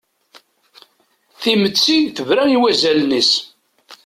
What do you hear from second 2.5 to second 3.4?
wazalen-is.